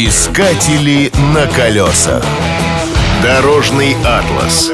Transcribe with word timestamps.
Искатели 0.00 1.10
на 1.34 1.48
колесах. 1.48 2.24
Дорожный 3.20 3.96
атлас. 4.04 4.70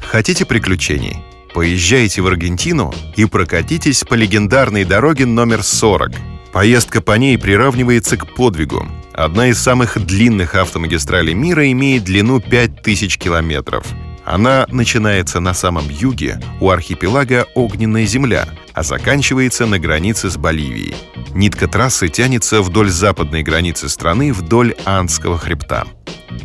Хотите 0.00 0.46
приключений? 0.46 1.18
Поезжайте 1.52 2.22
в 2.22 2.26
Аргентину 2.26 2.94
и 3.16 3.26
прокатитесь 3.26 4.02
по 4.02 4.14
легендарной 4.14 4.86
дороге 4.86 5.26
номер 5.26 5.62
40. 5.62 6.12
Поездка 6.54 7.02
по 7.02 7.18
ней 7.18 7.36
приравнивается 7.36 8.16
к 8.16 8.34
подвигу. 8.34 8.88
Одна 9.12 9.48
из 9.48 9.58
самых 9.58 10.02
длинных 10.02 10.54
автомагистралей 10.54 11.34
мира 11.34 11.70
имеет 11.70 12.04
длину 12.04 12.40
5000 12.40 13.18
километров. 13.18 13.84
Она 14.24 14.66
начинается 14.70 15.38
на 15.40 15.52
самом 15.52 15.86
юге, 15.90 16.40
у 16.60 16.70
архипелага 16.70 17.46
Огненная 17.54 18.06
земля, 18.06 18.48
а 18.72 18.82
заканчивается 18.82 19.66
на 19.66 19.78
границе 19.78 20.30
с 20.30 20.38
Боливией. 20.38 20.94
Нитка 21.36 21.68
трассы 21.68 22.08
тянется 22.08 22.62
вдоль 22.62 22.88
западной 22.88 23.42
границы 23.42 23.90
страны 23.90 24.32
вдоль 24.32 24.74
Андского 24.86 25.36
хребта. 25.36 25.84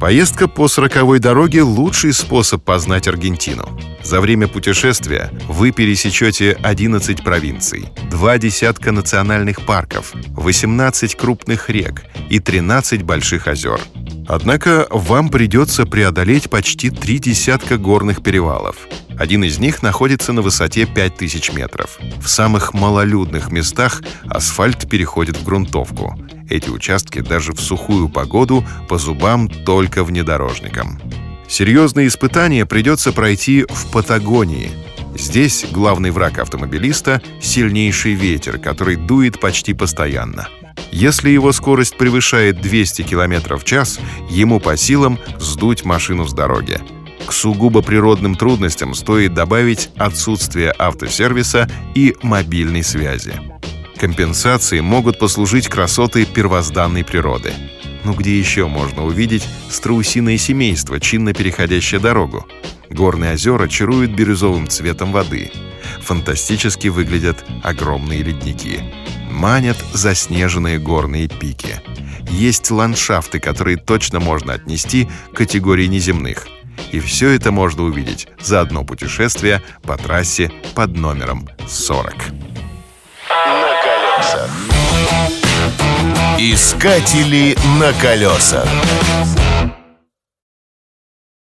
Поездка 0.02 0.50
по 0.50 0.68
сороковой 0.68 1.20
дороге– 1.20 1.62
лучший 1.64 2.12
способ 2.12 2.66
познать 2.66 3.08
Аргентину. 3.08 3.66
За 4.04 4.20
время 4.20 4.50
путешествия 4.50 5.32
вы 5.48 5.72
пересечете 5.72 6.58
11 6.62 7.24
провинций, 7.24 7.86
два 8.10 8.38
десятка 8.38 8.92
национальных 8.92 9.66
парков, 9.66 10.12
18 10.36 11.16
крупных 11.16 11.70
рек 11.70 12.04
и 12.30 12.40
13 12.40 13.04
больших 13.04 13.48
озер. 13.48 13.80
Однако 14.28 14.88
вам 14.90 15.30
придется 15.30 15.86
преодолеть 15.86 16.50
почти 16.50 16.90
три 16.90 17.18
десятка 17.20 17.78
горных 17.78 18.22
перевалов. 18.22 18.76
Один 19.22 19.44
из 19.44 19.60
них 19.60 19.84
находится 19.84 20.34
на 20.34 20.42
высоте 20.42 20.88
5000 20.88 21.54
метров. 21.54 22.00
В 22.20 22.28
самых 22.28 22.74
малолюдных 22.74 23.52
местах 23.52 24.02
асфальт 24.28 24.90
переходит 24.90 25.38
в 25.38 25.44
грунтовку. 25.44 26.18
Эти 26.50 26.70
участки 26.70 27.20
даже 27.20 27.54
в 27.54 27.62
сухую 27.62 28.10
погоду 28.10 28.66
по 28.90 28.98
зубам 28.98 29.48
только 29.48 30.04
внедорожникам. 30.04 31.00
Серьезные 31.48 32.08
испытания 32.08 32.66
придется 32.66 33.14
пройти 33.14 33.68
в 33.70 33.92
Патагонии. 33.92 34.72
Здесь 35.16 35.68
главный 35.72 36.10
враг 36.10 36.40
автомобилиста— 36.40 37.22
сильнейший 37.42 38.16
ветер, 38.16 38.58
который 38.58 38.96
дует 38.96 39.40
почти 39.40 39.76
постоянно. 39.76 40.48
Если 40.92 41.30
его 41.30 41.52
скорость 41.52 41.96
превышает 41.96 42.60
200 42.60 43.04
км 43.04 43.56
в 43.56 43.66
час, 43.66 44.00
ему 44.32 44.60
по 44.60 44.76
силам 44.76 45.20
сдуть 45.38 45.86
машину 45.86 46.26
с 46.26 46.34
дороги. 46.34 46.82
К 47.26 47.32
сугубо 47.32 47.82
природным 47.82 48.36
трудностям 48.36 48.94
стоит 48.94 49.34
добавить 49.34 49.90
отсутствие 49.98 50.74
автосервиса 50.78 51.70
и 51.96 52.16
мобильной 52.22 52.84
связи. 52.84 53.34
Компенсацией 53.98 54.82
могут 54.82 55.20
послужить 55.20 55.68
красоты 55.68 56.26
первозданной 56.26 57.04
природы. 57.04 57.54
Но 58.04 58.14
где 58.14 58.38
еще 58.38 58.68
можно 58.68 59.06
увидеть 59.06 59.48
страусиное 59.70 60.38
семейство, 60.38 61.00
чинно 61.00 61.34
переходящее 61.34 62.00
дорогу? 62.00 62.48
Горные 62.90 63.34
озера 63.34 63.68
чаруют 63.68 64.12
бирюзовым 64.12 64.68
цветом 64.68 65.12
воды. 65.12 65.52
Фантастически 66.02 66.88
выглядят 66.88 67.46
огромные 67.64 68.24
ледники. 68.24 68.80
Манят 69.30 69.78
заснеженные 69.94 70.80
горные 70.80 71.28
пики. 71.28 71.80
Есть 72.32 72.72
ландшафты, 72.72 73.40
которые 73.40 73.78
точно 73.78 74.20
можно 74.20 74.54
отнести 74.54 75.08
к 75.32 75.38
категории 75.38 75.86
неземных– 75.86 76.48
и 76.92 77.00
все 77.00 77.30
это 77.30 77.52
можно 77.52 77.84
увидеть 77.84 78.28
за 78.40 78.62
одно 78.62 78.84
путешествие 78.84 79.62
по 79.84 79.98
трассе 79.98 80.52
под 80.76 80.96
номером 80.96 81.50
40. 81.68 82.16
На 83.30 83.72
колесах. 83.84 84.50
Искатели 86.38 87.58
на 87.80 87.94
колесах. 87.94 88.68